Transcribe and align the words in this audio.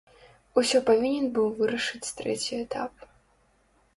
Усё 0.59 0.79
павінен 0.87 1.27
быў 1.35 1.47
вырашыць 1.59 2.11
трэці 2.21 2.53
этап. 2.65 2.93